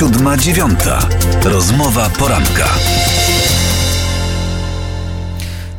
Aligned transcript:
Siódma 0.00 0.36
dziewiąta. 0.36 1.08
Rozmowa 1.44 2.10
poranka. 2.18 2.68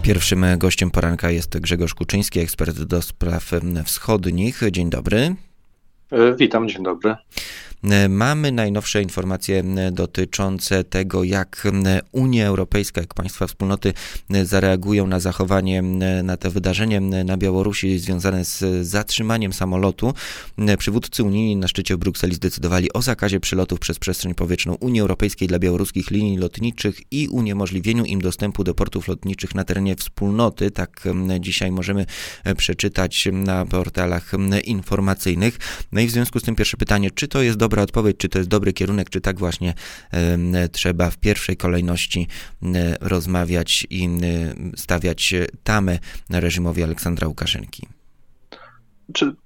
Pierwszym 0.02 0.46
gościem 0.58 0.92
poranka 0.92 1.32
jest 1.32 1.60
Grzegorz 1.60 1.94
Kuczyński, 1.94 2.40
ekspert 2.40 2.82
do 2.82 3.02
spraw 3.02 3.52
wschodnich. 3.86 4.62
Dzień 4.72 4.90
dobry. 4.90 5.36
E, 6.12 6.36
Witam, 6.36 6.70
dzień 6.70 6.84
dobry. 6.84 7.16
Mamy 8.10 8.52
najnowsze 8.52 9.02
informacje 9.02 9.64
dotyczące 9.92 10.84
tego, 10.84 11.24
jak 11.24 11.68
Unia 12.12 12.48
Europejska, 12.48 13.02
jak 13.02 13.14
państwa 13.14 13.48
wspólnoty 13.48 13.94
zareagują 14.44 15.08
na 15.08 15.20
zachowanie, 15.20 15.82
na 16.24 16.38
to 16.38 16.52
wydarzenie 16.52 17.02
na 17.02 17.38
Białorusi 17.38 18.00
związane 18.00 18.46
z 18.46 18.88
zatrzymaniem 18.88 19.54
samolotu. 19.54 20.14
Przywódcy 20.78 21.24
unijni 21.24 21.56
na 21.56 21.68
szczycie 21.68 21.96
w 21.96 21.98
Brukseli 21.98 22.36
zdecydowali 22.36 22.94
o 22.94 23.02
zakazie 23.02 23.40
przylotów 23.40 23.80
przez 23.80 24.00
przestrzeń 24.00 24.36
powietrzną 24.36 24.76
Unii 24.76 25.02
Europejskiej 25.02 25.48
dla 25.48 25.60
białoruskich 25.60 26.12
linii 26.12 26.38
lotniczych 26.38 27.02
i 27.12 27.28
uniemożliwieniu 27.28 28.06
im 28.06 28.22
dostępu 28.22 28.64
do 28.64 28.74
portów 28.74 29.08
lotniczych 29.08 29.56
na 29.56 29.64
terenie 29.64 29.96
wspólnoty. 29.96 30.72
Tak 30.72 31.08
dzisiaj 31.40 31.72
możemy 31.72 32.06
przeczytać 32.58 33.28
na 33.32 33.66
portalach 33.66 34.32
informacyjnych. 34.66 35.58
No 35.92 36.02
i 36.02 36.08
w 36.08 36.12
związku 36.12 36.40
z 36.40 36.44
tym 36.44 36.56
pierwsze 36.56 36.78
pytanie, 36.78 37.12
czy 37.12 37.28
to 37.28 37.42
jest 37.42 37.58
dobre 37.58 37.71
dobra 37.72 37.84
odpowiedź, 37.84 38.18
czy 38.18 38.30
to 38.30 38.38
jest 38.38 38.50
dobry 38.50 38.74
kierunek, 38.74 39.10
czy 39.10 39.22
tak 39.22 39.40
właśnie 39.40 39.74
trzeba 40.72 41.10
w 41.10 41.18
pierwszej 41.18 41.58
kolejności 41.58 42.28
rozmawiać 43.02 43.88
i 43.90 44.10
stawiać 44.76 45.34
tamę 45.64 46.00
reżimowi 46.30 46.84
Aleksandra 46.84 47.28
Łukaszenki. 47.28 47.88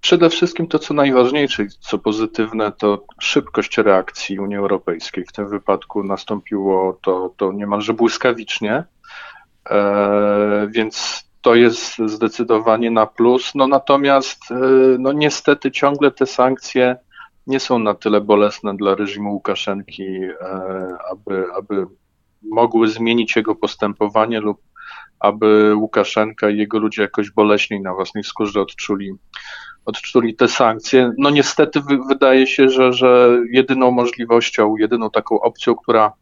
Przede 0.02 0.30
wszystkim 0.30 0.68
to, 0.68 0.80
co 0.80 0.94
najważniejsze, 0.94 1.66
co 1.80 1.98
pozytywne, 1.98 2.72
to 2.72 3.06
szybkość 3.20 3.78
reakcji 3.78 4.40
Unii 4.40 4.58
Europejskiej. 4.58 5.26
W 5.26 5.32
tym 5.32 5.50
wypadku 5.50 6.04
nastąpiło 6.04 7.00
to, 7.02 7.34
to 7.38 7.54
niemalże 7.54 7.94
błyskawicznie, 7.94 8.84
e, 9.70 10.68
więc 10.72 11.26
to 11.42 11.56
jest 11.56 11.98
zdecydowanie 12.06 12.92
na 12.92 13.06
plus. 13.06 13.52
No 13.56 13.68
natomiast, 13.68 14.52
e, 14.52 14.56
no 15.00 15.12
niestety, 15.12 15.72
ciągle 15.72 16.12
te 16.12 16.26
sankcje 16.26 16.96
nie 17.48 17.60
są 17.60 17.80
na 17.80 17.94
tyle 17.94 18.22
bolesne 18.22 18.78
dla 18.78 18.96
reżimu 18.96 19.34
Łukaszenki, 19.34 20.04
e, 20.24 20.98
aby, 21.12 21.46
aby 21.58 21.86
mogły 22.44 22.88
zmienić 22.88 23.36
jego 23.36 23.56
postępowanie 23.56 24.40
lub 24.40 24.62
aby 25.20 25.76
Łukaszenka 25.76 26.50
i 26.50 26.58
jego 26.58 26.80
ludzie 26.80 27.02
jakoś 27.02 27.32
boleśniej 27.32 27.82
na 27.82 27.94
własnej 27.94 28.24
skórze 28.24 28.62
odczuli, 28.62 29.14
odczuli 29.86 30.36
te 30.36 30.48
sankcje. 30.48 31.12
No 31.18 31.30
niestety 31.30 31.82
wydaje 32.10 32.48
się, 32.48 32.70
że, 32.70 32.94
że 32.94 33.40
jedyną 33.52 33.92
możliwością, 33.92 34.78
jedyną 34.78 35.10
taką 35.10 35.40
opcją, 35.40 35.76
która, 35.76 36.14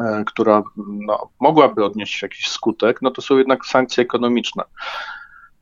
e, 0.00 0.24
która 0.26 0.62
no, 0.76 1.30
mogłaby 1.40 1.84
odnieść 1.84 2.22
jakiś 2.22 2.48
skutek, 2.48 3.02
no 3.02 3.10
to 3.10 3.22
są 3.22 3.38
jednak 3.38 3.66
sankcje 3.66 4.02
ekonomiczne 4.02 4.64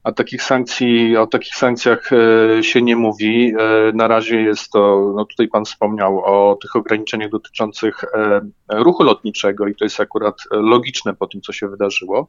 a 0.09 0.13
takich 0.13 0.43
sankcji, 0.43 1.17
o 1.17 1.27
takich 1.27 1.55
sankcjach 1.55 2.11
e, 2.13 2.63
się 2.63 2.83
nie 2.83 2.97
mówi. 2.97 3.53
E, 3.59 3.93
na 3.93 4.09
razie 4.09 4.43
jest 4.43 4.71
to, 4.71 5.13
no 5.17 5.25
tutaj 5.25 5.49
Pan 5.49 5.65
wspomniał 5.65 6.23
o 6.25 6.57
tych 6.63 6.77
ograniczeniach 6.77 7.31
dotyczących 7.31 8.05
e, 8.05 8.41
ruchu 8.69 9.03
lotniczego 9.03 9.67
i 9.67 9.75
to 9.75 9.85
jest 9.85 10.01
akurat 10.01 10.37
logiczne 10.51 11.15
po 11.15 11.27
tym, 11.27 11.41
co 11.41 11.53
się 11.53 11.69
wydarzyło. 11.69 12.29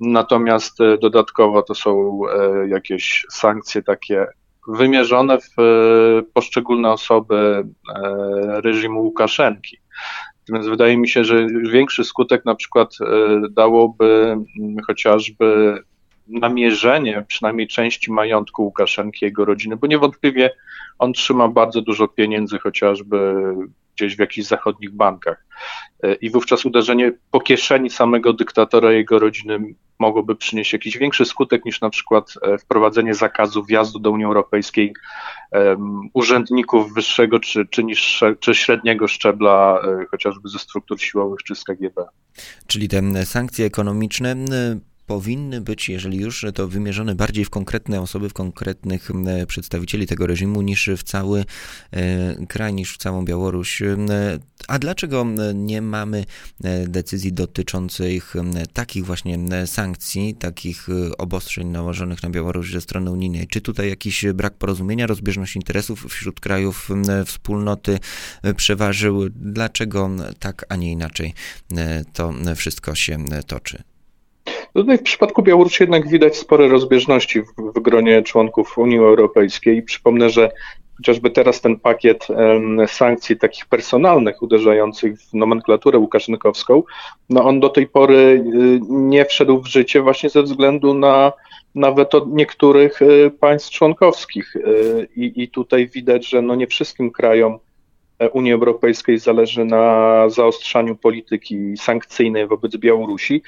Natomiast 0.00 0.78
dodatkowo 1.00 1.62
to 1.62 1.74
są 1.74 2.20
jakieś 2.68 3.26
sankcje 3.30 3.82
takie 3.82 4.26
wymierzone 4.68 5.38
w 5.38 5.54
poszczególne 6.34 6.90
osoby 6.90 7.64
reżimu 8.46 9.02
Łukaszenki. 9.02 9.78
Natomiast 10.40 10.68
wydaje 10.68 10.96
mi 10.96 11.08
się, 11.08 11.24
że 11.24 11.46
większy 11.72 12.04
skutek 12.04 12.44
na 12.44 12.54
przykład 12.54 12.96
dałoby 13.50 14.36
chociażby 14.86 15.78
namierzenie 16.28 17.24
przynajmniej 17.28 17.68
części 17.68 18.12
majątku 18.12 18.62
Łukaszenki 18.62 19.24
jego 19.24 19.44
rodziny, 19.44 19.76
bo 19.76 19.86
niewątpliwie 19.86 20.50
on 20.98 21.12
trzyma 21.12 21.48
bardzo 21.48 21.82
dużo 21.82 22.08
pieniędzy 22.08 22.58
chociażby 22.58 23.34
gdzieś 23.96 24.16
w 24.16 24.20
jakichś 24.20 24.48
zachodnich 24.48 24.92
bankach. 24.92 25.44
I 26.20 26.30
wówczas 26.30 26.66
uderzenie 26.66 27.12
po 27.30 27.40
kieszeni 27.40 27.90
samego 27.90 28.32
dyktatora 28.32 28.92
i 28.92 28.96
jego 28.96 29.18
rodziny 29.18 29.58
mogłoby 29.98 30.36
przynieść 30.36 30.72
jakiś 30.72 30.98
większy 30.98 31.24
skutek 31.24 31.64
niż 31.64 31.80
na 31.80 31.90
przykład 31.90 32.34
e, 32.42 32.58
wprowadzenie 32.58 33.14
zakazu 33.14 33.64
wjazdu 33.64 33.98
do 33.98 34.10
Unii 34.10 34.24
Europejskiej 34.24 34.94
um, 35.52 36.00
urzędników 36.12 36.94
wyższego 36.94 37.40
czy, 37.40 37.66
czy, 37.66 37.84
niższe, 37.84 38.36
czy 38.40 38.54
średniego 38.54 39.08
szczebla, 39.08 39.80
e, 39.84 40.06
chociażby 40.10 40.48
ze 40.48 40.58
struktur 40.58 41.00
siłowych 41.00 41.42
czy 41.42 41.54
z 41.54 41.64
KGB. 41.64 42.04
Czyli 42.66 42.88
te 42.88 43.26
sankcje 43.26 43.66
ekonomiczne 43.66 44.36
powinny 45.06 45.60
być, 45.60 45.88
jeżeli 45.88 46.18
już, 46.18 46.46
to 46.54 46.68
wymierzone 46.68 47.14
bardziej 47.14 47.44
w 47.44 47.50
konkretne 47.50 48.00
osoby, 48.00 48.28
w 48.28 48.32
konkretnych 48.32 49.10
przedstawicieli 49.46 50.06
tego 50.06 50.26
reżimu, 50.26 50.62
niż 50.62 50.90
w 50.96 51.02
cały 51.02 51.44
e, 51.90 52.46
kraj, 52.46 52.74
niż 52.74 52.94
w 52.94 52.96
całą 52.96 53.24
Białoruś. 53.24 53.82
A 54.68 54.78
dlaczego 54.78 55.26
nie 55.54 55.82
mamy 55.82 56.24
e, 56.64 56.88
decyzji 56.88 57.32
dotyczących 57.32 58.34
takich 58.72 59.06
właśnie 59.06 59.38
sankcji, 59.66 60.34
takich 60.34 60.88
e, 60.88 61.16
obostrzeń 61.16 61.68
nałożonych 61.68 62.22
na 62.22 62.30
Białoruś 62.30 62.72
ze 62.72 62.80
strony 62.80 63.10
unijnej? 63.10 63.46
Czy 63.46 63.60
tutaj 63.60 63.88
jakiś 63.88 64.24
brak 64.34 64.54
porozumienia, 64.54 65.06
rozbieżność 65.06 65.56
interesów 65.56 66.06
wśród 66.08 66.40
krajów 66.40 66.88
wspólnoty 67.26 67.98
przeważył? 68.56 69.28
Dlaczego 69.30 70.10
tak, 70.38 70.66
a 70.68 70.76
nie 70.76 70.92
inaczej 70.92 71.34
to 72.12 72.32
wszystko 72.56 72.94
się 72.94 73.24
toczy? 73.46 73.91
Tutaj 74.74 74.98
w 74.98 75.02
przypadku 75.02 75.42
Białorusi 75.42 75.82
jednak 75.82 76.08
widać 76.08 76.36
spore 76.36 76.68
rozbieżności 76.68 77.42
w, 77.42 77.46
w 77.56 77.80
gronie 77.80 78.22
członków 78.22 78.78
Unii 78.78 78.98
Europejskiej. 78.98 79.82
Przypomnę, 79.82 80.30
że 80.30 80.50
chociażby 80.96 81.30
teraz 81.30 81.60
ten 81.60 81.80
pakiet 81.80 82.26
sankcji 82.86 83.36
takich 83.36 83.66
personalnych 83.66 84.42
uderzających 84.42 85.20
w 85.20 85.34
nomenklaturę 85.34 85.98
łukaszenkowską, 85.98 86.82
no 87.30 87.44
on 87.44 87.60
do 87.60 87.68
tej 87.68 87.86
pory 87.86 88.14
y, 88.14 88.80
nie 88.88 89.24
wszedł 89.24 89.60
w 89.60 89.66
życie 89.66 90.02
właśnie 90.02 90.30
ze 90.30 90.42
względu 90.42 90.94
na 90.94 91.32
nawet 91.74 92.14
od 92.14 92.32
niektórych 92.32 93.02
y, 93.02 93.30
państw 93.40 93.70
członkowskich. 93.70 94.56
Y, 94.56 95.08
I, 95.16 95.42
I 95.42 95.48
tutaj 95.48 95.88
widać, 95.88 96.28
że 96.28 96.42
no 96.42 96.54
nie 96.54 96.66
wszystkim 96.66 97.10
krajom 97.10 97.58
Unii 98.32 98.52
Europejskiej 98.52 99.18
zależy 99.18 99.64
na 99.64 100.24
zaostrzaniu 100.28 100.96
polityki 100.96 101.76
sankcyjnej 101.76 102.46
wobec 102.46 102.76
Białorusi. 102.76 103.42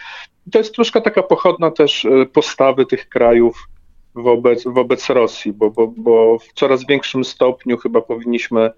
to 0.52 0.58
jest 0.58 0.74
troszkę 0.74 1.00
taka 1.00 1.22
pochodna 1.22 1.70
też 1.70 2.04
e, 2.04 2.26
postawy 2.26 2.86
tych 2.86 3.08
krajów 3.08 3.68
wobec, 4.14 4.64
wobec 4.66 5.10
Rosji, 5.10 5.52
bo, 5.52 5.70
bo, 5.70 5.86
bo 5.86 6.38
w 6.38 6.52
coraz 6.52 6.86
większym 6.86 7.24
stopniu 7.24 7.76
chyba 7.76 8.00
powinniśmy 8.00 8.70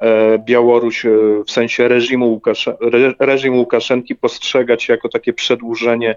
e, 0.00 0.38
Białoruś 0.38 1.06
e, 1.06 1.10
w 1.46 1.50
sensie 1.50 1.88
reżimu, 1.88 2.28
Łukasze, 2.28 2.76
Łukaszenki 3.50 4.16
postrzegać 4.16 4.88
jako 4.88 5.08
takie 5.08 5.32
przedłużenie 5.32 6.16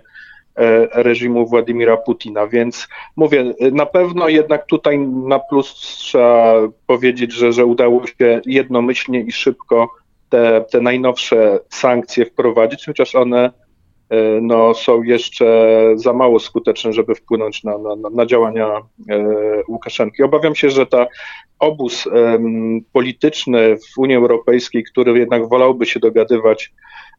reżimu 0.91 1.47
Władimira 1.47 1.97
Putina. 1.97 2.47
Więc 2.47 2.87
mówię, 3.15 3.53
na 3.71 3.85
pewno 3.85 4.29
jednak 4.29 4.65
tutaj 4.65 4.99
na 4.99 5.39
plus 5.39 5.73
trzeba 5.73 6.53
powiedzieć, 6.87 7.33
że, 7.33 7.53
że 7.53 7.65
udało 7.65 8.07
się 8.07 8.41
jednomyślnie 8.45 9.21
i 9.21 9.31
szybko 9.31 9.89
te, 10.29 10.65
te 10.71 10.81
najnowsze 10.81 11.59
sankcje 11.69 12.25
wprowadzić, 12.25 12.85
chociaż 12.85 13.15
one 13.15 13.51
e, 14.09 14.41
no, 14.41 14.73
są 14.73 15.03
jeszcze 15.03 15.77
za 15.95 16.13
mało 16.13 16.39
skuteczne, 16.39 16.93
żeby 16.93 17.15
wpłynąć 17.15 17.63
na, 17.63 17.77
na, 17.77 18.09
na 18.09 18.25
działania 18.25 18.67
e, 18.67 18.81
Łukaszenki. 19.67 20.23
Obawiam 20.23 20.55
się, 20.55 20.69
że 20.69 20.85
ta 20.85 21.07
obóz 21.59 22.07
polityczny 22.93 23.77
w 23.77 23.97
Unii 23.97 24.15
Europejskiej, 24.15 24.83
który 24.83 25.19
jednak 25.19 25.49
wolałby 25.49 25.85
się 25.85 25.99
dogadywać 25.99 26.71
E, 26.71 27.10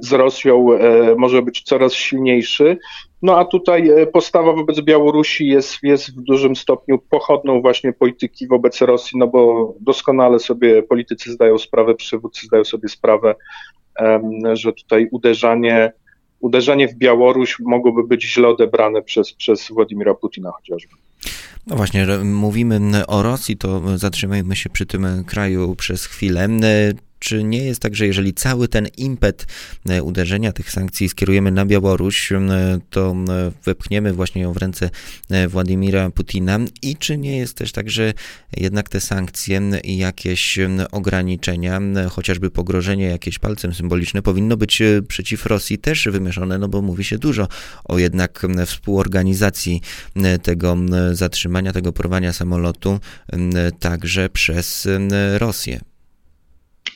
z 0.00 0.12
Rosją 0.12 0.72
e, 0.72 1.14
może 1.14 1.42
być 1.42 1.62
coraz 1.62 1.92
silniejszy. 1.94 2.78
No 3.22 3.38
a 3.38 3.44
tutaj 3.44 3.90
e, 3.90 4.06
postawa 4.06 4.52
wobec 4.52 4.80
Białorusi 4.80 5.46
jest, 5.46 5.78
jest 5.82 6.16
w 6.16 6.20
dużym 6.20 6.56
stopniu 6.56 6.98
pochodną 6.98 7.60
właśnie 7.60 7.92
polityki 7.92 8.46
wobec 8.46 8.80
Rosji, 8.80 9.18
no 9.18 9.26
bo 9.26 9.74
doskonale 9.80 10.38
sobie 10.38 10.82
politycy 10.82 11.32
zdają 11.32 11.58
sprawę, 11.58 11.94
przywódcy 11.94 12.46
zdają 12.46 12.64
sobie 12.64 12.88
sprawę, 12.88 13.34
że 14.52 14.72
tutaj 14.72 15.08
uderzanie, 15.10 15.92
uderzenie 16.40 16.88
w 16.88 16.94
Białoruś 16.94 17.56
mogłoby 17.60 18.04
być 18.04 18.24
źle 18.24 18.48
odebrane 18.48 19.02
przez, 19.02 19.32
przez 19.32 19.68
Władimira 19.70 20.14
Putina 20.14 20.50
chociażby. 20.50 20.92
No 21.66 21.76
właśnie, 21.76 22.06
mówimy 22.24 23.06
o 23.06 23.22
Rosji, 23.22 23.56
to 23.56 23.98
zatrzymajmy 23.98 24.56
się 24.56 24.70
przy 24.70 24.86
tym 24.86 25.24
kraju 25.26 25.74
przez 25.74 26.06
chwilę. 26.06 26.48
Czy 27.18 27.44
nie 27.44 27.64
jest 27.64 27.80
tak, 27.80 27.96
że 27.96 28.06
jeżeli 28.06 28.34
cały 28.34 28.68
ten 28.68 28.86
impet 28.96 29.46
e, 29.88 30.02
uderzenia 30.02 30.52
tych 30.52 30.70
sankcji 30.70 31.08
skierujemy 31.08 31.52
na 31.52 31.66
Białoruś, 31.66 32.32
to 32.90 33.16
wepchniemy 33.64 34.12
właśnie 34.12 34.42
ją 34.42 34.52
w 34.52 34.56
ręce 34.56 34.90
Władimira 35.48 36.10
Putina 36.10 36.58
i 36.82 36.96
czy 36.96 37.18
nie 37.18 37.36
jest 37.36 37.54
też 37.54 37.72
tak, 37.72 37.90
że 37.90 38.14
jednak 38.56 38.88
te 38.88 39.00
sankcje 39.00 39.60
i 39.84 39.98
jakieś 39.98 40.58
ograniczenia, 40.92 41.80
chociażby 42.10 42.50
pogrożenie 42.50 43.04
jakieś 43.04 43.38
palcem 43.38 43.74
symboliczne 43.74 44.22
powinno 44.22 44.56
być 44.56 44.82
przeciw 45.08 45.46
Rosji 45.46 45.78
też 45.78 46.08
wymieszone, 46.12 46.58
no 46.58 46.68
bo 46.68 46.82
mówi 46.82 47.04
się 47.04 47.18
dużo 47.18 47.48
o 47.84 47.98
jednak 47.98 48.46
współorganizacji 48.66 49.82
tego 50.42 50.76
zatrzymania, 51.12 51.72
tego 51.72 51.92
porwania 51.92 52.32
samolotu 52.32 53.00
także 53.80 54.28
przez 54.28 54.88
Rosję. 55.38 55.80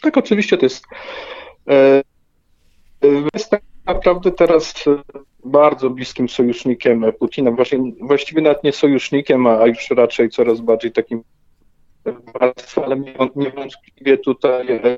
Tak, 0.02 0.16
oczywiście 0.16 0.58
to 0.58 0.66
jest. 0.66 0.84
E, 1.69 2.02
jest 3.34 3.50
tak 3.50 3.62
naprawdę 3.87 4.32
teraz 4.32 4.84
bardzo 5.44 5.90
bliskim 5.90 6.28
sojusznikiem 6.28 7.12
Putina, 7.19 7.50
właśnie, 7.50 7.78
właściwie 8.00 8.43
nawet 8.43 8.64
nie 8.64 8.72
sojusznikiem, 8.72 9.46
a 9.46 9.66
już 9.66 9.90
raczej 9.90 10.31
coraz 10.31 10.60
bardziej 10.60 10.93
takim 10.93 11.22
ale 12.84 12.96
niewątpliwie 13.37 14.19
tutaj 14.19 14.72
e, 14.72 14.96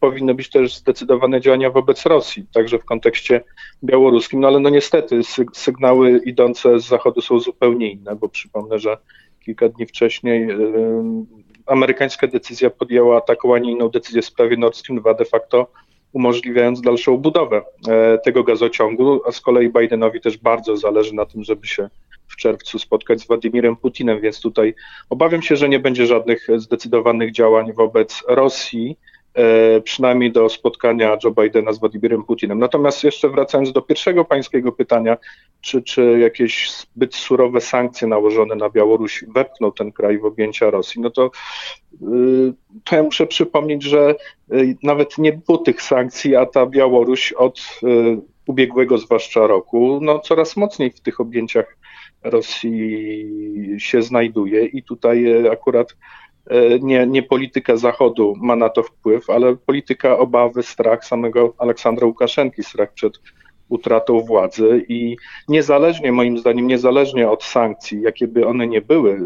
powinny 0.00 0.34
być 0.34 0.50
też 0.50 0.76
zdecydowane 0.76 1.40
działania 1.40 1.70
wobec 1.70 2.06
Rosji, 2.06 2.46
także 2.52 2.78
w 2.78 2.84
kontekście 2.84 3.44
białoruskim, 3.84 4.40
no 4.40 4.48
ale 4.48 4.60
no 4.60 4.70
niestety 4.70 5.20
sygnały 5.52 6.20
idące 6.26 6.80
z 6.80 6.86
zachodu 6.86 7.20
są 7.20 7.40
zupełnie 7.40 7.90
inne, 7.90 8.16
bo 8.16 8.28
przypomnę, 8.28 8.78
że 8.78 8.98
kilka 9.40 9.68
dni 9.68 9.86
wcześniej 9.86 10.48
amerykańska 11.68 12.26
decyzja 12.26 12.70
podjęła 12.70 13.20
taką, 13.20 13.54
a 13.54 13.58
nie 13.58 13.70
inną 13.72 13.88
decyzję 13.88 14.22
w 14.22 14.26
sprawie 14.26 14.56
Nord 14.56 14.76
Stream 14.76 15.00
2 15.00 15.14
de 15.14 15.24
facto 15.24 15.66
umożliwiając 16.12 16.80
dalszą 16.80 17.16
budowę 17.16 17.62
e, 17.88 18.18
tego 18.18 18.44
gazociągu, 18.44 19.20
a 19.26 19.32
z 19.32 19.40
kolei 19.40 19.70
Bidenowi 19.70 20.20
też 20.20 20.38
bardzo 20.38 20.76
zależy 20.76 21.14
na 21.14 21.26
tym, 21.26 21.44
żeby 21.44 21.66
się 21.66 21.88
w 22.28 22.36
czerwcu 22.36 22.78
spotkać 22.78 23.20
z 23.20 23.26
Władimirem 23.26 23.76
Putinem, 23.76 24.20
więc 24.20 24.40
tutaj 24.40 24.74
obawiam 25.10 25.42
się, 25.42 25.56
że 25.56 25.68
nie 25.68 25.78
będzie 25.78 26.06
żadnych 26.06 26.46
zdecydowanych 26.56 27.32
działań 27.32 27.72
wobec 27.72 28.22
Rosji, 28.28 28.98
przynajmniej 29.84 30.32
do 30.32 30.48
spotkania 30.48 31.18
Joe 31.24 31.30
Bidena 31.30 31.72
z 31.72 31.78
Władimirem 31.78 32.24
Putinem. 32.24 32.58
Natomiast 32.58 33.04
jeszcze 33.04 33.28
wracając 33.28 33.72
do 33.72 33.82
pierwszego 33.82 34.24
pańskiego 34.24 34.72
pytania, 34.72 35.16
czy, 35.60 35.82
czy 35.82 36.18
jakieś 36.18 36.70
zbyt 36.70 37.14
surowe 37.14 37.60
sankcje 37.60 38.08
nałożone 38.08 38.54
na 38.54 38.70
Białoruś 38.70 39.24
wepchną 39.34 39.72
ten 39.72 39.92
kraj 39.92 40.18
w 40.18 40.24
objęcia 40.24 40.70
Rosji, 40.70 41.00
no 41.00 41.10
to, 41.10 41.30
y, 41.92 42.52
to 42.84 42.96
ja 42.96 43.02
muszę 43.02 43.26
przypomnieć, 43.26 43.82
że 43.82 44.14
y, 44.52 44.76
nawet 44.82 45.18
nie 45.18 45.32
było 45.32 45.58
tych 45.58 45.82
sankcji, 45.82 46.36
a 46.36 46.46
ta 46.46 46.66
Białoruś 46.66 47.32
od 47.32 47.80
y, 47.82 48.20
ubiegłego 48.46 48.98
zwłaszcza 48.98 49.46
roku, 49.46 49.98
no 50.02 50.18
coraz 50.18 50.56
mocniej 50.56 50.90
w 50.90 51.00
tych 51.00 51.20
objęciach 51.20 51.76
Rosji 52.22 53.76
się 53.78 54.02
znajduje 54.02 54.64
i 54.64 54.82
tutaj 54.82 55.48
akurat 55.48 55.94
E, 55.94 56.27
nie, 56.80 57.06
nie 57.06 57.22
polityka 57.22 57.76
Zachodu 57.76 58.34
ma 58.36 58.56
na 58.56 58.68
to 58.68 58.82
wpływ, 58.82 59.30
ale 59.30 59.56
polityka 59.56 60.18
obawy, 60.18 60.62
strach 60.62 61.04
samego 61.04 61.54
Aleksandra 61.58 62.06
Łukaszenki, 62.06 62.62
strach 62.62 62.92
przed 62.92 63.20
utratą 63.68 64.20
władzy. 64.20 64.84
I 64.88 65.16
niezależnie, 65.48 66.12
moim 66.12 66.38
zdaniem, 66.38 66.66
niezależnie 66.66 67.30
od 67.30 67.44
sankcji, 67.44 68.02
jakie 68.02 68.28
by 68.28 68.46
one 68.46 68.66
nie 68.66 68.80
były 68.80 69.20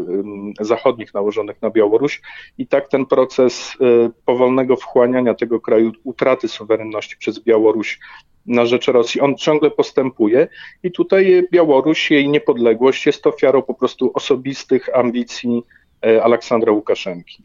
zachodnich 0.59 1.13
nałożonych 1.13 1.61
na 1.61 1.69
Białoruś, 1.69 2.21
i 2.57 2.67
tak 2.67 2.87
ten 2.87 3.05
proces 3.05 3.77
e, 3.81 4.09
powolnego 4.25 4.75
wchłaniania 4.75 5.33
tego 5.33 5.59
kraju, 5.59 5.91
utraty 6.03 6.47
suwerenności 6.47 7.17
przez 7.17 7.39
Białoruś 7.39 7.99
na 8.45 8.65
rzecz 8.65 8.87
Rosji, 8.87 9.21
on 9.21 9.35
ciągle 9.35 9.71
postępuje. 9.71 10.47
I 10.83 10.91
tutaj 10.91 11.47
Białoruś, 11.51 12.11
jej 12.11 12.29
niepodległość 12.29 13.05
jest 13.05 13.27
ofiarą 13.27 13.61
po 13.61 13.73
prostu 13.73 14.11
osobistych 14.13 14.97
ambicji 14.97 15.63
E, 15.63 15.82
Aleksandra 16.23 16.71
Łukaszenki. 16.71 17.43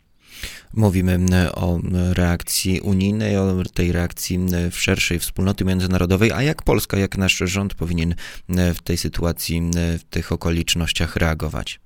Mówimy 0.74 1.18
o 1.54 1.78
reakcji 2.16 2.80
unijnej, 2.80 3.36
o 3.36 3.62
tej 3.74 3.92
reakcji 3.92 4.38
w 4.70 4.76
szerszej 4.76 5.18
wspólnoty 5.18 5.64
międzynarodowej, 5.64 6.32
a 6.32 6.42
jak 6.42 6.62
Polska, 6.62 6.98
jak 6.98 7.18
nasz 7.18 7.36
rząd 7.36 7.74
powinien 7.74 8.14
w 8.48 8.82
tej 8.82 8.96
sytuacji, 8.96 9.70
w 9.98 10.04
tych 10.04 10.32
okolicznościach 10.32 11.16
reagować? 11.16 11.80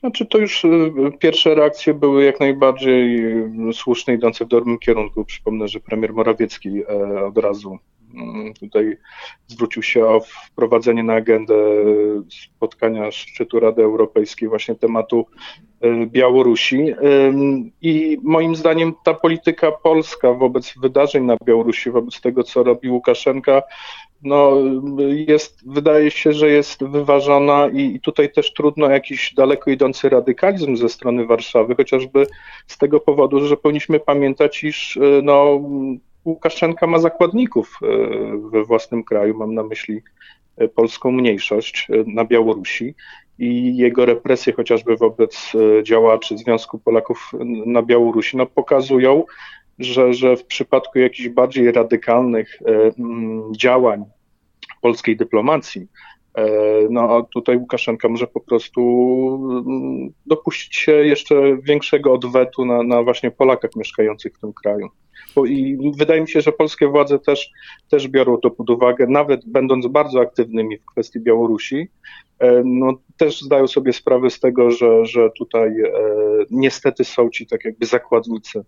Znaczy 0.00 0.26
to 0.26 0.38
już 0.38 0.64
e, 0.64 0.68
pierwsze 1.18 1.54
reakcje 1.54 1.94
były 1.94 2.24
jak 2.24 2.40
najbardziej 2.40 3.22
słuszne, 3.72 4.14
idące 4.14 4.44
w 4.44 4.48
dobrym 4.48 4.78
kierunku. 4.78 5.24
Przypomnę, 5.24 5.68
że 5.68 5.80
premier 5.80 6.12
Morawiecki 6.12 6.68
e, 6.68 7.24
od 7.24 7.38
razu 7.38 7.78
tutaj 8.60 8.96
zwrócił 9.46 9.82
się 9.82 10.06
o 10.06 10.20
wprowadzenie 10.20 11.02
na 11.02 11.14
agendę 11.14 11.54
spotkania 12.56 13.10
szczytu 13.10 13.60
Rady 13.60 13.82
Europejskiej 13.82 14.48
właśnie 14.48 14.74
tematu 14.74 15.26
y, 15.84 16.06
Białorusi. 16.06 16.94
I 17.82 18.18
moim 18.22 18.56
zdaniem 18.56 18.92
ta 19.04 19.14
polityka 19.14 19.72
polska 19.72 20.32
wobec 20.32 20.74
wydarzeń 20.78 21.24
na 21.24 21.36
Białorusi, 21.44 21.90
wobec 21.90 22.20
tego, 22.20 22.42
co 22.42 22.62
robi 22.62 22.90
Łukaszenka, 22.90 23.62
no, 24.22 24.52
jest, 25.28 25.72
wydaje 25.72 26.10
się, 26.10 26.32
że 26.32 26.48
jest 26.48 26.84
wyważona 26.84 27.68
i, 27.68 27.94
i, 27.94 28.00
tutaj 28.00 28.32
też 28.32 28.52
trudno 28.52 28.90
jakiś 28.90 29.34
daleko 29.34 29.70
idący 29.70 30.08
radykalizm 30.08 30.76
ze 30.76 30.88
strony 30.88 31.26
Warszawy, 31.26 31.74
chociażby 31.74 32.26
z 32.66 32.78
tego 32.78 33.00
powodu, 33.00 33.46
że 33.46 33.56
powinniśmy 33.56 34.00
pamiętać, 34.00 34.64
iż 34.64 34.96
y, 34.96 35.20
no, 35.22 35.60
Łukaszenka 36.24 36.86
ma 36.86 36.98
zakładników 36.98 37.78
e, 37.82 37.86
we 38.50 38.64
własnym 38.64 39.04
kraju, 39.04 39.38
mam 39.38 39.54
na 39.54 39.62
myśli 39.62 40.02
e, 40.56 40.68
polską 40.68 41.12
mniejszość 41.12 41.86
e, 41.90 42.04
na 42.06 42.24
Białorusi. 42.24 42.94
I 43.38 43.76
jego 43.76 44.06
represje 44.06 44.52
chociażby 44.52 44.96
wobec 44.96 45.52
działaczy 45.82 46.38
Związku 46.38 46.78
Polaków 46.78 47.32
na 47.66 47.82
Białorusi 47.82 48.36
no, 48.36 48.46
pokazują, 48.46 49.24
że, 49.78 50.12
że 50.14 50.36
w 50.36 50.44
przypadku 50.44 50.98
jakichś 50.98 51.28
bardziej 51.28 51.72
radykalnych 51.72 52.58
działań 53.56 54.04
polskiej 54.80 55.16
dyplomacji, 55.16 55.86
no 56.90 57.28
tutaj 57.34 57.56
Łukaszenka 57.56 58.08
może 58.08 58.26
po 58.26 58.40
prostu 58.40 58.80
dopuścić 60.26 60.76
się 60.76 60.92
jeszcze 60.92 61.56
większego 61.62 62.12
odwetu 62.12 62.64
na, 62.64 62.82
na 62.82 63.02
właśnie 63.02 63.30
Polakach 63.30 63.70
mieszkających 63.76 64.34
w 64.36 64.40
tym 64.40 64.52
kraju. 64.52 64.88
I 65.46 65.78
wydaje 65.96 66.20
mi 66.20 66.28
się, 66.28 66.40
że 66.40 66.52
polskie 66.52 66.88
władze 66.88 67.18
też, 67.18 67.50
też 67.90 68.08
biorą 68.08 68.36
to 68.36 68.50
pod 68.50 68.70
uwagę, 68.70 69.06
nawet 69.06 69.46
będąc 69.46 69.86
bardzo 69.86 70.20
aktywnymi 70.20 70.78
w 70.78 70.84
kwestii 70.84 71.20
Białorusi, 71.20 71.88
e, 72.38 72.62
no, 72.64 72.92
też 73.16 73.40
zdają 73.40 73.66
sobie 73.66 73.92
sprawę 73.92 74.30
z 74.30 74.40
tego, 74.40 74.70
że, 74.70 75.06
że 75.06 75.30
tutaj 75.38 75.68
e, 75.80 75.92
niestety 76.50 77.04
są 77.04 77.30
ci 77.30 77.46
tak 77.46 77.64
jakby 77.64 77.86
zakładnicy 77.86 78.64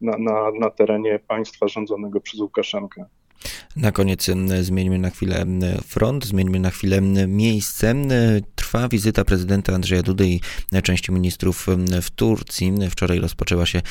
na, 0.00 0.18
na, 0.18 0.50
na 0.60 0.70
terenie 0.70 1.20
państwa 1.28 1.68
rządzonego 1.68 2.20
przez 2.20 2.40
Łukaszenkę. 2.40 3.04
Na 3.76 3.92
koniec 3.92 4.26
zmieńmy 4.60 4.98
na 4.98 5.10
chwilę 5.10 5.46
front, 5.86 6.26
zmieńmy 6.26 6.60
na 6.60 6.70
chwilę 6.70 7.00
miejsce. 7.28 7.94
Trwa 8.54 8.88
wizyta 8.88 9.24
prezydenta 9.24 9.74
Andrzeja 9.74 10.02
Dudy 10.02 10.28
i 10.28 10.40
części 10.82 11.12
ministrów 11.12 11.66
w 12.02 12.10
Turcji. 12.10 12.72
Wczoraj 12.90 13.20
rozpoczęła 13.20 13.66
się 13.66 13.82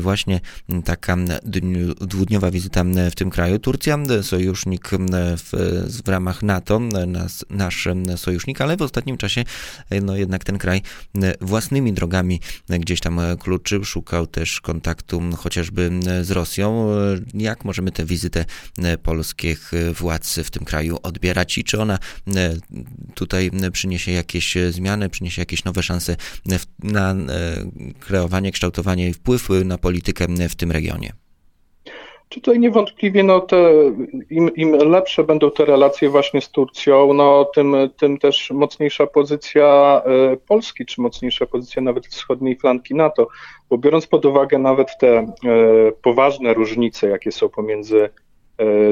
właśnie 0.00 0.40
taka 0.84 1.16
dwudniowa 2.00 2.50
wizyta 2.50 2.84
w 3.10 3.14
tym 3.14 3.30
kraju. 3.30 3.58
Turcja, 3.58 3.98
sojusznik 4.22 4.90
w, 5.36 5.50
w 6.04 6.08
ramach 6.08 6.42
NATO, 6.42 6.80
nas, 7.06 7.44
nasz 7.50 7.88
sojusznik, 8.16 8.60
ale 8.60 8.76
w 8.76 8.82
ostatnim 8.82 9.16
czasie 9.16 9.44
no 10.02 10.16
jednak 10.16 10.44
ten 10.44 10.58
kraj 10.58 10.82
własnymi 11.40 11.92
drogami 11.92 12.40
gdzieś 12.68 13.00
tam 13.00 13.20
kluczył, 13.40 13.84
szukał 13.84 14.26
też 14.26 14.60
kontaktu 14.60 15.22
chociażby 15.36 15.90
z 16.22 16.30
Rosją. 16.30 16.86
Jak 17.34 17.64
możemy 17.64 17.90
tę 17.92 18.04
wizytę 18.04 18.44
polskich 18.98 19.72
władz 19.92 20.38
w 20.38 20.50
tym 20.50 20.64
kraju 20.64 20.98
odbierać 21.02 21.58
i 21.58 21.64
czy 21.64 21.80
ona 21.80 21.98
e, 22.36 22.54
tutaj 23.14 23.50
przyniesie 23.72 24.12
jakieś 24.12 24.54
zmiany, 24.70 25.08
przyniesie 25.08 25.42
jakieś 25.42 25.64
nowe 25.64 25.82
szanse 25.82 26.16
na 26.82 27.10
e, 27.10 27.16
kreowanie, 28.00 28.52
kształtowanie 28.52 29.08
i 29.08 29.14
wpływ 29.14 29.48
na 29.64 29.78
politykę 29.78 30.26
w 30.48 30.54
tym 30.54 30.72
regionie? 30.72 31.12
Tutaj 32.28 32.58
niewątpliwie 32.58 33.22
no 33.22 33.40
te, 33.40 33.72
im, 34.30 34.54
im, 34.54 34.72
lepsze 34.72 35.24
będą 35.24 35.50
te 35.50 35.64
relacje 35.64 36.10
właśnie 36.10 36.40
z 36.40 36.50
Turcją, 36.50 37.12
no 37.14 37.44
tym, 37.44 37.74
tym 37.96 38.18
też 38.18 38.50
mocniejsza 38.50 39.06
pozycja 39.06 40.02
e, 40.04 40.36
Polski, 40.36 40.86
czy 40.86 41.00
mocniejsza 41.00 41.46
pozycja 41.46 41.82
nawet 41.82 42.06
wschodniej 42.06 42.56
flanki 42.56 42.94
NATO, 42.94 43.28
bo 43.70 43.78
biorąc 43.78 44.06
pod 44.06 44.24
uwagę 44.24 44.58
nawet 44.58 44.88
te 45.00 45.32
poważne 46.02 46.54
różnice, 46.54 47.08
jakie 47.08 47.32
są 47.32 47.48
pomiędzy 47.48 48.10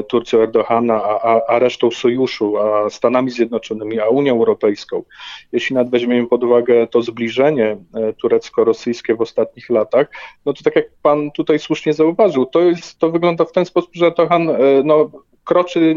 Turcją 0.07 0.39
Erdogana, 0.39 1.03
a, 1.03 1.41
a 1.47 1.59
resztą 1.59 1.91
sojuszu, 1.91 2.57
a 2.57 2.89
Stanami 2.89 3.31
Zjednoczonymi, 3.31 3.99
a 3.99 4.07
Unią 4.07 4.33
Europejską, 4.33 5.03
jeśli 5.51 5.75
nawet 5.75 5.91
weźmiemy 5.91 6.27
pod 6.27 6.43
uwagę 6.43 6.87
to 6.87 7.01
zbliżenie 7.01 7.77
turecko-rosyjskie 8.21 9.15
w 9.15 9.21
ostatnich 9.21 9.69
latach, 9.69 10.07
no 10.45 10.53
to 10.53 10.63
tak 10.63 10.75
jak 10.75 10.85
pan 11.01 11.31
tutaj 11.31 11.59
słusznie 11.59 11.93
zauważył, 11.93 12.45
to, 12.45 12.61
jest, 12.61 12.99
to 12.99 13.11
wygląda 13.11 13.45
w 13.45 13.51
ten 13.51 13.65
sposób, 13.65 13.91
że 13.93 14.05
Erdogan 14.05 14.49
no, 14.83 15.11
kroczy 15.43 15.95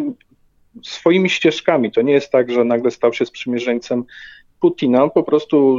swoimi 0.84 1.30
ścieżkami. 1.30 1.92
To 1.92 2.02
nie 2.02 2.12
jest 2.12 2.30
tak, 2.30 2.50
że 2.50 2.64
nagle 2.64 2.90
stał 2.90 3.12
się 3.12 3.26
sprzymierzeńcem 3.26 4.04
Putina, 4.60 5.08
po 5.08 5.22
prostu 5.22 5.78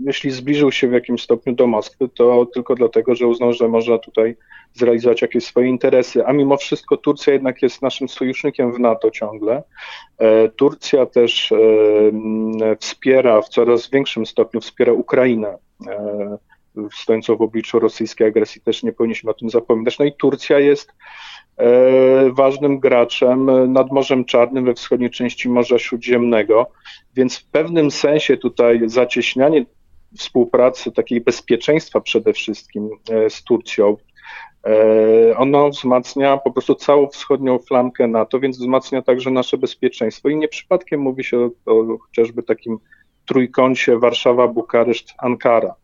jeśli 0.00 0.30
zbliżył 0.30 0.72
się 0.72 0.88
w 0.88 0.92
jakimś 0.92 1.22
stopniu 1.22 1.54
do 1.54 1.66
Moskwy, 1.66 2.08
to 2.08 2.46
tylko 2.46 2.74
dlatego, 2.74 3.14
że 3.14 3.26
uznał, 3.26 3.52
że 3.52 3.68
można 3.68 3.98
tutaj 3.98 4.36
zrealizować 4.74 5.22
jakieś 5.22 5.44
swoje 5.44 5.68
interesy. 5.68 6.26
A 6.26 6.32
mimo 6.32 6.56
wszystko 6.56 6.96
Turcja 6.96 7.32
jednak 7.32 7.62
jest 7.62 7.82
naszym 7.82 8.08
sojusznikiem 8.08 8.72
w 8.72 8.80
NATO 8.80 9.10
ciągle. 9.10 9.62
E, 10.18 10.48
Turcja 10.48 11.06
też 11.06 11.52
e, 11.52 11.56
wspiera 12.80 13.42
w 13.42 13.48
coraz 13.48 13.90
większym 13.90 14.26
stopniu 14.26 14.60
wspiera 14.60 14.92
Ukrainę 14.92 15.58
e, 15.86 16.38
stojącą 16.92 17.36
w 17.36 17.42
obliczu 17.42 17.78
rosyjskiej 17.78 18.26
agresji, 18.26 18.60
też 18.60 18.82
nie 18.82 18.92
powinniśmy 18.92 19.30
o 19.30 19.34
tym 19.34 19.50
zapominać. 19.50 19.98
No 19.98 20.04
i 20.04 20.12
Turcja 20.12 20.58
jest 20.58 20.92
E, 21.58 22.32
ważnym 22.32 22.80
graczem 22.80 23.72
nad 23.72 23.92
Morzem 23.92 24.24
Czarnym 24.24 24.64
we 24.64 24.74
wschodniej 24.74 25.10
części 25.10 25.48
Morza 25.48 25.78
Śródziemnego, 25.78 26.66
więc 27.14 27.38
w 27.38 27.44
pewnym 27.44 27.90
sensie 27.90 28.36
tutaj 28.36 28.80
zacieśnianie 28.86 29.64
współpracy, 30.18 30.92
takiej 30.92 31.20
bezpieczeństwa 31.20 32.00
przede 32.00 32.32
wszystkim 32.32 32.90
e, 33.10 33.30
z 33.30 33.44
Turcją, 33.44 33.96
e, 34.66 35.36
ono 35.36 35.70
wzmacnia 35.70 36.36
po 36.36 36.50
prostu 36.50 36.74
całą 36.74 37.08
wschodnią 37.08 37.58
flankę 37.58 38.06
NATO, 38.06 38.40
więc 38.40 38.58
wzmacnia 38.58 39.02
także 39.02 39.30
nasze 39.30 39.58
bezpieczeństwo. 39.58 40.28
I 40.28 40.36
nie 40.36 40.48
przypadkiem 40.48 41.00
mówi 41.00 41.24
się 41.24 41.38
o, 41.38 41.50
o 41.66 41.98
chociażby 41.98 42.42
takim 42.42 42.78
trójkącie 43.28 43.98
Warszawa, 43.98 44.48
Bukareszt, 44.48 45.14
Ankara 45.18 45.74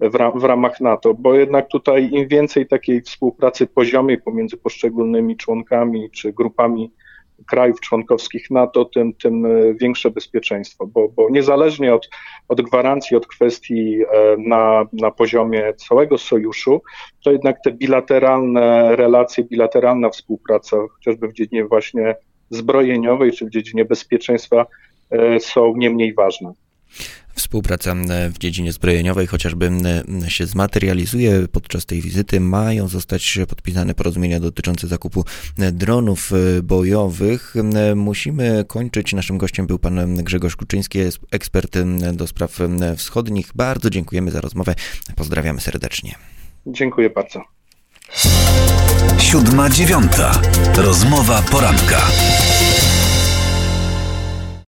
w, 0.00 0.40
w, 0.40 0.44
ramach 0.44 0.80
NATO, 0.80 1.14
bo 1.14 1.34
jednak 1.34 1.68
tutaj 1.68 2.10
im 2.12 2.28
więcej 2.28 2.66
takiej 2.66 3.02
współpracy 3.02 3.66
poziomej 3.66 4.18
pomiędzy 4.18 4.56
poszczególnymi 4.56 5.36
członkami 5.36 6.10
czy 6.10 6.32
grupami 6.32 6.92
krajów 7.46 7.80
członkowskich 7.80 8.50
NATO, 8.50 8.84
tym, 8.84 9.14
tym 9.14 9.46
e, 9.46 9.74
większe 9.74 10.10
bezpieczeństwo, 10.10 10.86
bo, 10.86 11.08
bo 11.08 11.30
niezależnie 11.30 11.94
od, 11.94 12.10
od 12.48 12.60
gwarancji, 12.60 13.16
od 13.16 13.26
kwestii 13.26 14.02
e, 14.02 14.36
na, 14.38 14.84
na 14.92 15.10
poziomie 15.10 15.74
całego 15.74 16.18
sojuszu, 16.18 16.82
to 17.24 17.32
jednak 17.32 17.56
te 17.64 17.72
bilateralne 17.72 18.96
relacje, 18.96 19.44
bilateralna 19.44 20.10
współpraca, 20.10 20.76
chociażby 20.96 21.28
w 21.28 21.32
dziedzinie 21.32 21.64
właśnie 21.64 22.14
zbrojeniowej 22.50 23.32
czy 23.32 23.46
w 23.46 23.50
dziedzinie 23.50 23.84
bezpieczeństwa 23.84 24.66
e, 25.10 25.40
są 25.40 25.76
nie 25.76 25.90
mniej 25.90 26.14
ważne. 26.14 26.52
Współpraca 27.34 27.94
w 28.30 28.38
dziedzinie 28.38 28.72
zbrojeniowej 28.72 29.26
chociażby 29.26 29.70
się 30.28 30.46
zmaterializuje. 30.46 31.48
Podczas 31.52 31.86
tej 31.86 32.00
wizyty 32.00 32.40
mają 32.40 32.88
zostać 32.88 33.38
podpisane 33.48 33.94
porozumienia 33.94 34.40
dotyczące 34.40 34.86
zakupu 34.88 35.24
dronów 35.72 36.32
e, 36.32 36.62
bojowych. 36.62 37.54
Musimy 37.96 38.64
kończyć. 38.68 39.12
Naszym 39.12 39.38
gościem 39.38 39.66
był 39.66 39.78
pan 39.78 40.24
Grzegorz 40.24 40.56
Kuczyński, 40.56 40.98
ekspert 41.30 41.78
do 42.12 42.26
spraw 42.26 42.58
wschodnich. 42.96 43.50
Bardzo 43.54 43.90
dziękujemy 43.90 44.30
za 44.30 44.40
rozmowę. 44.40 44.74
Pozdrawiamy 45.16 45.60
serdecznie. 45.60 46.14
Dziękuję 46.66 47.10
bardzo. 47.10 47.44
Siódma 49.18 49.70
dziewiąta. 49.70 50.42
Rozmowa 50.76 51.42
poranka. 51.42 52.00